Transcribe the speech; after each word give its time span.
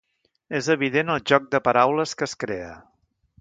És 0.59 0.69
evident 0.75 1.11
el 1.15 1.21
joc 1.33 1.45
de 1.57 1.61
paraules 1.67 2.17
que 2.23 2.27
es 2.31 2.35
crea. 2.45 2.73